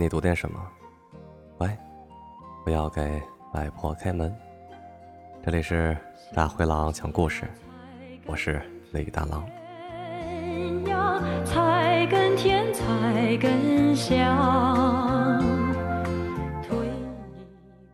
[0.00, 0.58] 你读点什么？
[1.58, 1.68] 喂，
[2.64, 3.22] 不要给
[3.52, 4.34] 外婆开门。
[5.44, 5.94] 这里是
[6.34, 7.44] 大灰狼讲故事，
[8.24, 9.46] 我是李大狼。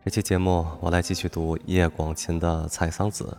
[0.05, 3.37] 这期节目我来继续读叶广芩的《采桑子》。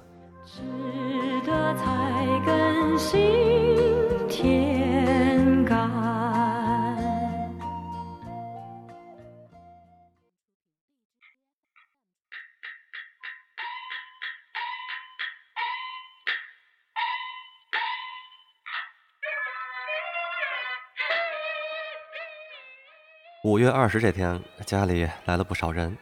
[23.45, 25.97] 五月二十这天，家里来了不少人。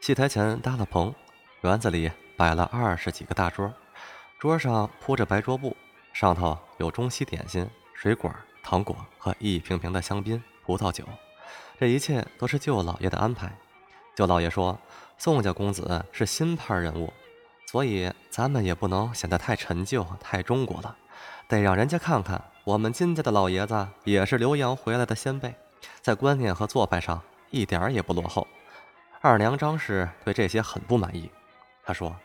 [0.00, 1.14] 戏台前搭了棚，
[1.60, 3.72] 园子里摆了二十几个大桌，
[4.36, 5.76] 桌上铺着白桌布，
[6.12, 11.04] 上头有中西点心、水果、糖果和一瓶瓶的香槟、葡萄酒。
[11.78, 13.52] 这一切都是舅老爷的安排。
[14.16, 14.76] 舅老爷说
[15.16, 17.12] ：“宋家公子是新派人物，
[17.70, 20.96] 所以咱们也不能显得太陈旧、太中国了，
[21.46, 25.54] 得让人家看看我们金家的老爷子也是留洋回来的先辈。”
[26.00, 28.46] 在观念和做派上一点儿也不落后。
[29.20, 31.30] 二娘张氏对这些很不满意，
[31.84, 32.16] 她说：“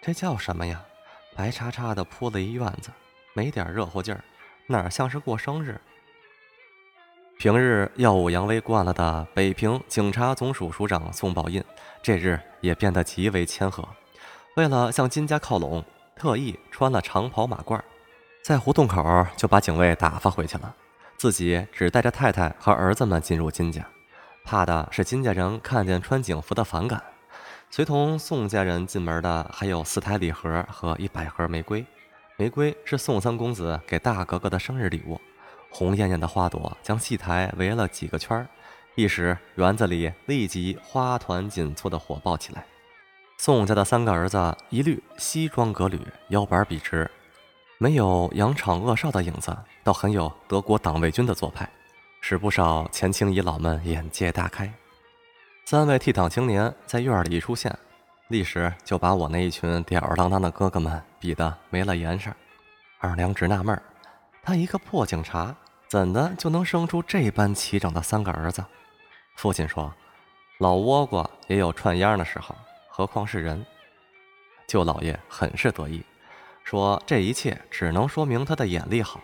[0.00, 0.82] 这叫什么呀？
[1.34, 2.90] 白叉叉的铺了一院子，
[3.34, 4.24] 没点热乎劲儿，
[4.66, 5.80] 哪像是过生日？”
[7.38, 11.62] 平日耀武扬威惯了的北平警察总署署长宋宝印，
[12.02, 13.86] 这日也变得极为谦和。
[14.54, 15.84] 为了向金家靠拢，
[16.16, 17.78] 特意穿了长袍马褂，
[18.42, 20.74] 在胡同口就把警卫打发回去了。
[21.16, 23.86] 自己只带着太太和儿子们进入金家，
[24.44, 27.02] 怕的是金家人看见穿警服的反感。
[27.70, 31.84] 随同宋家人进门的还有四台礼盒和一百盒玫瑰，
[32.36, 35.20] 玫瑰是宋三公子给大格格的生日礼物。
[35.70, 38.46] 红艳艳的花朵将戏台围了几个圈儿，
[38.94, 42.64] 一时园子里立即花团锦簇地火爆起来。
[43.38, 47.10] 宋家的三个儿子一律西装革履，腰板笔直。
[47.78, 49.54] 没有扬长恶少的影子，
[49.84, 51.68] 倒很有德国党卫军的做派，
[52.22, 54.72] 使不少前清遗老们眼界大开。
[55.66, 57.76] 三位倜傥青年在院里一出现，
[58.28, 62.30] 立时就把我那一群吊儿郎当的哥哥们比得没了颜色。
[62.98, 63.82] 二娘直纳闷儿，
[64.42, 65.54] 他一个破警察，
[65.86, 68.64] 怎的就能生出这般齐整的三个儿子？
[69.34, 69.92] 父亲说
[70.60, 72.56] ：“老倭瓜也有串秧的时候，
[72.88, 73.66] 何况是人？”
[74.66, 76.02] 舅老爷很是得意。
[76.66, 79.20] 说这一切只能说明他的眼力好，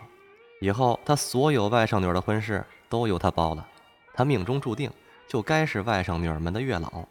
[0.61, 3.67] 以后他所有外甥女儿的婚事都由他包了，
[4.13, 4.89] 他命中注定
[5.27, 7.05] 就该是外甥女儿们的月老。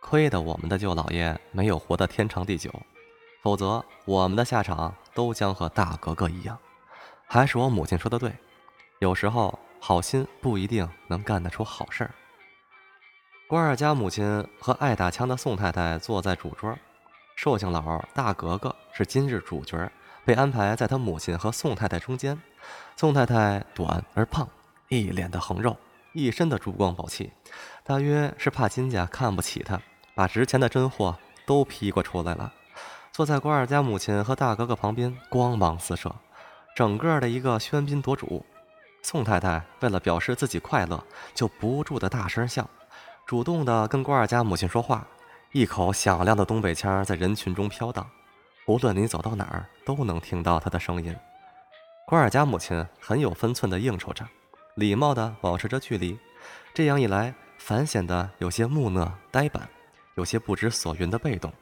[0.00, 2.72] 亏得我们的舅老爷没有活得天长地久，
[3.40, 6.58] 否则我们的下场都将和大格格一样。
[7.24, 8.32] 还是我母亲说的对，
[8.98, 12.10] 有时候好心不一定能干得出好事儿。
[13.46, 16.76] 关二家母亲和爱打枪的宋太太坐在主桌。
[17.42, 19.90] 寿星老大格格是今日主角，
[20.24, 22.40] 被安排在他母亲和宋太太中间。
[22.94, 24.48] 宋太太短而胖，
[24.88, 25.76] 一脸的横肉，
[26.12, 27.32] 一身的珠光宝气，
[27.82, 29.80] 大约是怕金家看不起她，
[30.14, 32.52] 把值钱的真货都批过出来了。
[33.10, 36.14] 坐在郭二家母亲和大格格旁边，光芒四射，
[36.76, 38.46] 整个的一个喧宾夺主。
[39.02, 41.04] 宋太太为了表示自己快乐，
[41.34, 42.70] 就不住的大声笑，
[43.26, 45.04] 主动的跟郭二家母亲说话。
[45.52, 48.08] 一口响亮的东北腔在人群中飘荡，
[48.66, 51.14] 无论你走到哪儿，都能听到他的声音。
[52.06, 54.26] 关尔家母亲很有分寸地应酬着，
[54.76, 56.18] 礼貌地保持着距离。
[56.72, 59.68] 这样一来，反显得有些木讷呆板，
[60.14, 61.52] 有些不知所云的被动。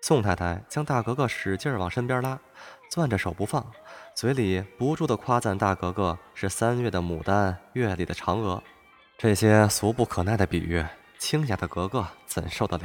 [0.00, 2.38] 宋太太将大格格使劲往身边拉，
[2.90, 3.70] 攥着手不放，
[4.14, 8.62] 嘴里不住地夸赞大格格是三月的牡丹，月里的嫦娥。
[9.18, 10.82] 这些俗不可耐的比喻，
[11.18, 12.84] 清雅的格格怎受得了？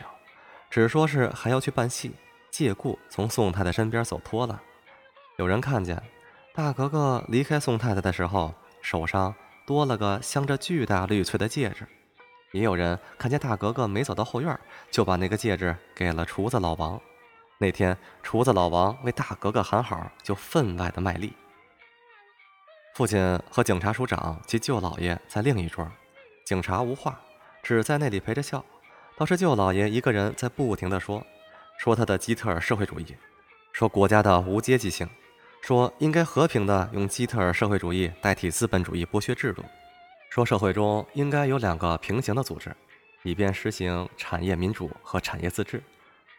[0.73, 2.15] 只说是还要去办戏，
[2.49, 4.59] 借故从宋太太身边走脱了。
[5.37, 6.01] 有人看见
[6.51, 9.35] 大格格离开宋太太的时候，手上
[9.67, 11.85] 多了个镶着巨大绿翠的戒指；
[12.53, 14.59] 也有人看见大格格没走到后院，
[14.89, 16.99] 就把那个戒指给了厨子老王。
[17.59, 21.33] 那天厨子老王为大格格喊好，就分外的卖力。
[22.95, 25.87] 父亲和警察署长及舅老爷在另一桌，
[26.43, 27.21] 警察无话，
[27.61, 28.65] 只在那里陪着笑。
[29.15, 31.23] 倒是舅老爷一个人在不停地说，
[31.77, 33.15] 说他的基特尔社会主义，
[33.71, 35.07] 说国家的无阶级性，
[35.61, 39.63] 说应该和平的用基特尔社会主义代替资本主义剥削制度，
[40.29, 42.75] 说社会中应该有两个平行的组织，
[43.21, 45.81] 以便实行产业民主和产业自治。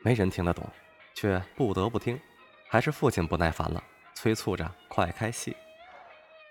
[0.02, 0.68] 没人听得懂，
[1.14, 2.18] 却不得不听。
[2.68, 3.82] 还是父亲不耐烦了，
[4.14, 5.56] 催促着快开戏。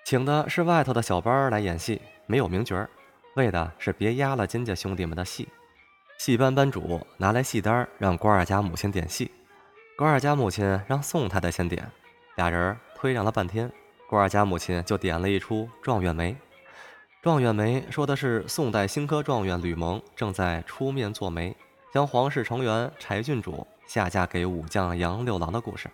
[0.05, 2.89] 请的是外头的小班来演戏，没有名角儿。
[3.35, 5.49] 为的是别压了金家兄弟们的戏。
[6.17, 9.29] 戏班班主拿来戏单，让关二家母亲点戏。
[9.97, 11.89] 关二家母亲让宋太太先点，
[12.35, 13.69] 俩人推让了半天，
[14.07, 16.31] 关二家母亲就点了一出《状元梅》。
[17.21, 21.55] 《状元梅》说的是宋代新科状元吕蒙正在出面做媒，
[21.93, 25.89] 将皇室成员柴郡主下嫁给武将杨六郎的故事。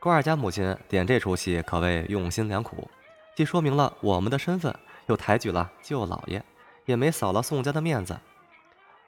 [0.00, 2.88] 关二家母亲点这出戏可谓用心良苦，
[3.36, 4.74] 既说明了我们的身份，
[5.06, 6.42] 又抬举了舅老爷，
[6.84, 8.18] 也没扫了宋家的面子。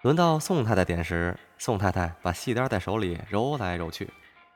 [0.02, 4.10] 轮到宋太太点时，宋太太把戏单在手里揉来揉去，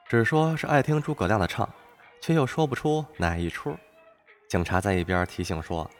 [0.08, 1.69] 只说是爱听诸葛亮的唱，
[2.19, 3.76] 却又说不出哪一出。
[4.49, 5.91] 警察在一边提醒说：“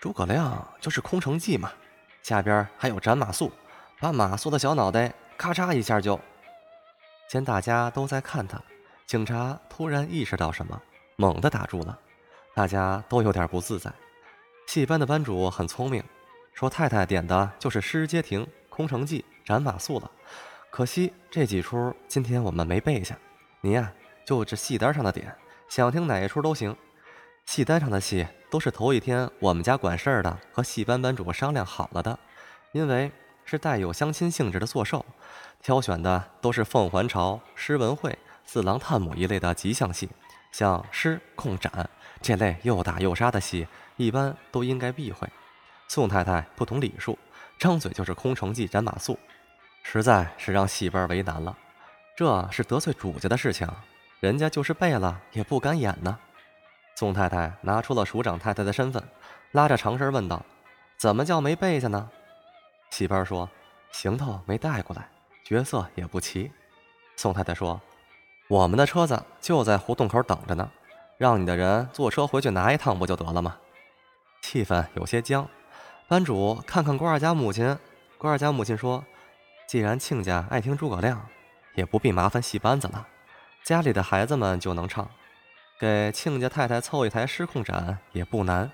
[0.00, 1.70] 诸葛亮就是空城计嘛，
[2.22, 3.50] 下边还有斩马谡，
[4.00, 6.18] 把马谡的小脑袋咔嚓一下就……”
[7.28, 8.58] 见大家都在看他，
[9.04, 10.80] 警察突然意识到什么，
[11.16, 11.98] 猛地打住了。
[12.54, 13.92] 大家都有点不自在。
[14.66, 16.02] 戏班的班主很聪明，
[16.54, 20.10] 说：“太太点的就是诗街亭。”空城计斩马谡了，
[20.68, 23.16] 可惜这几出今天我们没背下。
[23.62, 23.90] 您呀，
[24.22, 25.34] 就这戏单上的点，
[25.66, 26.76] 想听哪一出都行。
[27.46, 32.18] 戏单上的戏都是头一天我们家管事儿的和戏班班主商量好了的，
[32.72, 33.10] 因为
[33.46, 35.06] 是带有相亲性质的作寿，
[35.62, 40.10] 挑选的都是凤还巢、诗文会、四郎探母一类的吉祥戏，
[40.52, 41.88] 像诗、控、斩
[42.20, 45.26] 这类又打又杀的戏，一般都应该避讳。
[45.88, 47.18] 宋太太不懂礼数。
[47.58, 49.16] 张嘴就是空城计、斩马谡，
[49.82, 51.56] 实在是让戏班为难了。
[52.14, 53.68] 这是得罪主家的事情，
[54.20, 56.18] 人家就是背了也不敢演呢。
[56.94, 59.02] 宋太太拿出了署长太太的身份，
[59.52, 60.44] 拉着长身问道
[60.96, 62.10] ：“怎么叫没背下呢？”
[62.90, 63.48] 戏班说
[63.92, 65.08] ：“行头没带过来，
[65.44, 66.50] 角色也不齐。”
[67.16, 67.80] 宋太太说
[68.48, 70.70] ：“我们的车子就在胡同口等着呢，
[71.18, 73.56] 让你的人坐车回去拿一趟不就得了吗？”
[74.40, 75.46] 气氛有些僵。
[76.08, 77.76] 班主看看郭二家母亲，
[78.16, 79.04] 郭二家母亲说
[79.66, 81.20] ：“既然亲家爱听诸葛亮，
[81.74, 83.04] 也不必麻烦戏班子了，
[83.64, 85.10] 家里的孩子们就能唱，
[85.80, 88.70] 给亲家太太凑一台失控展也不难。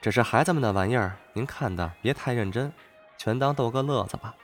[0.00, 2.72] 只是孩子们的玩意儿，您看的别太认真，
[3.18, 4.34] 全当逗个乐子吧。”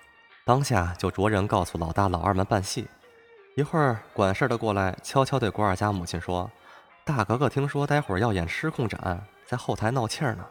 [0.44, 2.86] 当下就着人告诉老大老二们办戏。
[3.56, 6.50] 一会儿管事的过来，悄悄对郭二家母亲说
[7.02, 10.44] ：“大格格听说待会儿要演失控展，在后台闹气儿呢。”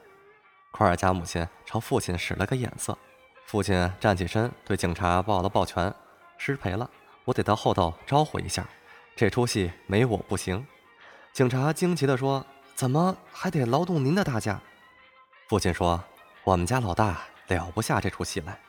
[0.78, 2.98] 库尔加母亲朝父亲使了个眼色，
[3.46, 5.94] 父亲站起身对警察抱了抱拳
[6.38, 6.90] ：“失陪了，
[7.24, 8.68] 我得到后头招呼一下，
[9.16, 10.68] 这出戏没我不行。”
[11.32, 12.46] 警察惊奇地说
[12.76, 14.60] ：“怎么还得劳动您的大驾？”
[15.48, 16.04] 父亲说
[16.44, 18.60] ：“我们家老大了不下这出戏来。”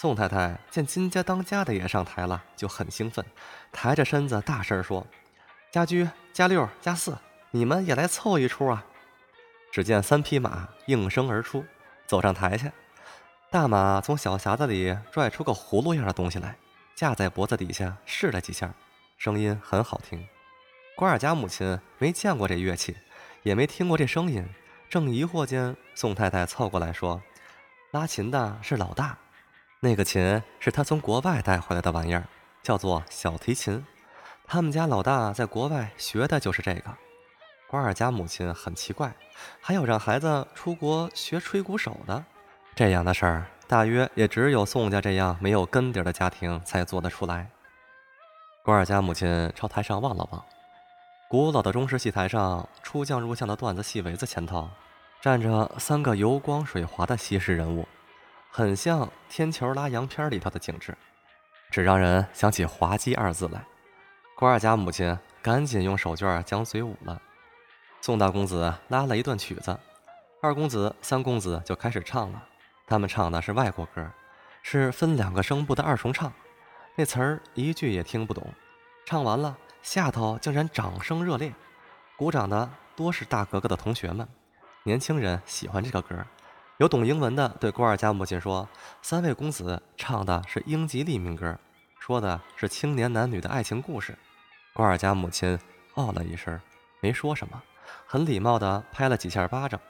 [0.00, 3.22] 宋太太见金家当家的也上台了，就很兴奋，
[3.70, 5.06] 抬着身子大声说
[5.70, 7.18] ：“家居、家六、家四，
[7.50, 8.82] 你们也来凑一出啊！”
[9.74, 11.64] 只见三匹马应声而出，
[12.06, 12.70] 走上台去。
[13.50, 16.54] 大马从小匣子里拽出个葫芦样的东西来，
[16.94, 18.72] 架在脖子底下试了几下，
[19.18, 20.24] 声音很好听。
[20.94, 22.96] 瓜尔佳母亲没见过这乐器，
[23.42, 24.48] 也没听过这声音，
[24.88, 27.20] 正疑惑间，宋太太凑过来说
[27.90, 29.18] ：“拉琴的是老大，
[29.80, 32.28] 那个琴是他从国外带回来的玩意儿，
[32.62, 33.84] 叫做小提琴。
[34.46, 36.96] 他们家老大在国外学的就是这个。”
[37.74, 39.12] 关二家母亲很奇怪，
[39.60, 42.24] 还有让孩子出国学吹鼓手的，
[42.76, 47.50] 这样的事儿，大约也只有宋家这样没有根底的家庭才做得出来。
[48.62, 50.44] 关二家母亲朝台上望了望，
[51.28, 54.70] 古老的中式戏台上，出将入相的段子戏围子前头，
[55.20, 57.88] 站着三个油光水滑的西式人物，
[58.52, 60.96] 很像《天球拉洋片》里头的景致，
[61.72, 63.64] 只让人想起滑稽二字来。
[64.36, 67.20] 关二家母亲赶紧用手绢将嘴捂了。
[68.04, 69.74] 宋大公子拉了一段曲子，
[70.42, 72.44] 二公子、三公子就开始唱了。
[72.86, 74.06] 他们唱的是外国歌，
[74.62, 76.30] 是分两个声部的二重唱，
[76.96, 78.46] 那词儿一句也听不懂。
[79.06, 81.50] 唱完了，下头竟然掌声热烈，
[82.14, 84.28] 鼓掌的多是大格格的同学们。
[84.82, 86.14] 年轻人喜欢这个歌，
[86.76, 88.68] 有懂英文的对郭二家母亲说
[89.00, 91.58] ：“三位公子唱的是英吉利民歌，
[91.98, 94.14] 说的是青年男女的爱情故事。”
[94.76, 95.58] 郭二家母亲
[95.94, 96.60] 哦了一声，
[97.00, 97.62] 没说什么。
[98.06, 99.80] 很礼貌地拍了几下巴掌，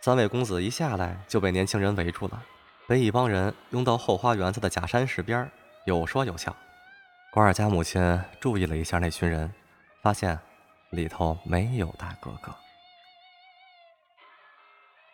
[0.00, 2.42] 三位公子一下来就被年轻人围住了，
[2.86, 5.50] 被一帮人拥到后花园子的假山石边，
[5.84, 6.54] 有说有笑。
[7.30, 9.52] 关二家母亲注意了一下那群人，
[10.02, 10.38] 发现
[10.90, 12.54] 里头没有大哥哥。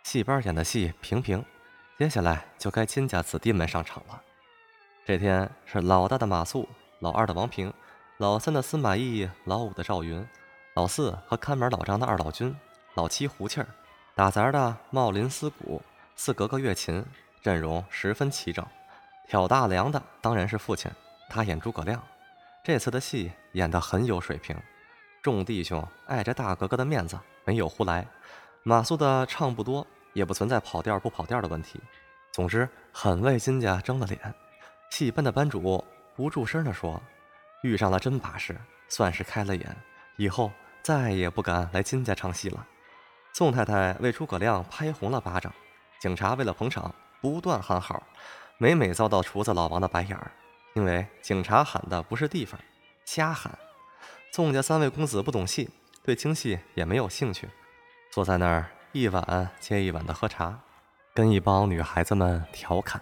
[0.04, 1.44] 戏班演的戏平平，
[1.98, 4.22] 接下来就该金家子弟们上场了。
[5.04, 6.66] 这天是老大的马谡，
[7.00, 7.72] 老二的王平，
[8.18, 10.26] 老三的司马懿，老五的赵云。
[10.74, 12.52] 老四和看门老张的二老君，
[12.94, 13.66] 老七胡气儿，
[14.16, 15.80] 打杂的茂林思鼓，
[16.16, 17.04] 四格格乐琴，
[17.40, 18.66] 阵容十分齐整。
[19.28, 20.90] 挑大梁的当然是父亲，
[21.30, 22.02] 他演诸葛亮。
[22.64, 24.56] 这次的戏演得很有水平，
[25.22, 28.04] 众弟兄碍着大哥哥的面子，没有胡来。
[28.64, 31.80] 马谡的唱不多，也不存在跑调不跑调的问题。
[32.32, 34.34] 总之，很为金家争了脸。
[34.90, 35.84] 戏班的班主
[36.16, 37.00] 不住声地说
[37.62, 39.76] ：“遇上了真把式，算是开了眼，
[40.16, 40.50] 以后
[40.84, 42.64] 再也不敢来金家唱戏了。”
[43.34, 45.52] 宋太太为诸葛亮拍红了巴掌，
[45.98, 48.00] 警察为了捧场，不断喊好，
[48.58, 50.30] 每每遭到厨子老王的白眼儿。
[50.74, 52.60] 因为警察喊的不是地方，
[53.04, 53.58] 瞎喊。
[54.30, 55.70] 宋家三位公子不懂戏，
[56.02, 57.48] 对京戏也没有兴趣，
[58.12, 60.60] 坐在那儿一碗接一碗的喝茶，
[61.14, 63.00] 跟一帮女孩子们调侃。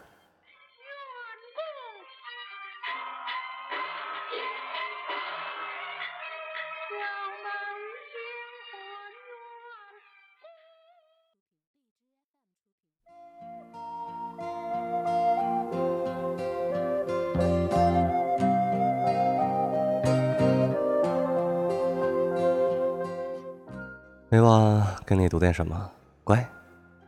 [24.32, 25.90] 每晚跟你读点什么？
[26.24, 26.42] 乖，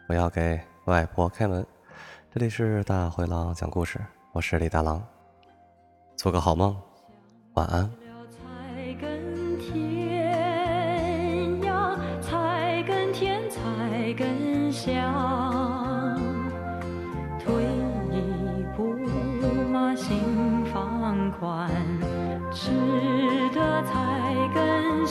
[0.08, 1.66] 我要给外婆开门。
[2.30, 3.98] 这里是大灰狼讲故事，
[4.32, 5.02] 我是李大狼。
[6.16, 6.76] 做个好梦，
[7.54, 7.90] 晚安。
[19.96, 20.18] 心
[20.74, 21.70] 放宽，
[22.52, 22.70] 吃
[23.54, 25.06] 的菜根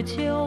[0.00, 0.39] 秋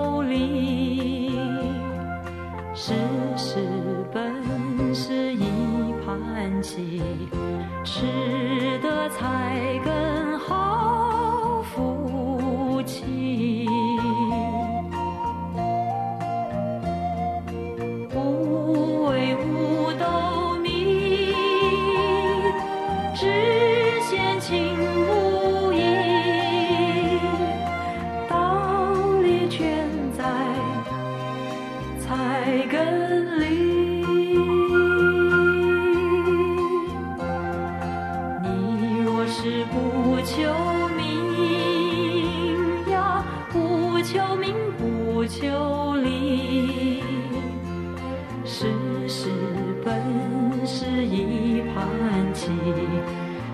[51.54, 52.50] 一盘棋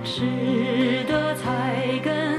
[0.06, 2.39] 吃得菜根